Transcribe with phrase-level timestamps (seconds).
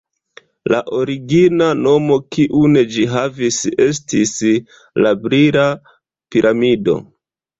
[0.75, 4.33] La origina nomo kiun ĝi havis estis:
[5.07, 5.67] «La brila
[6.37, 6.99] piramido».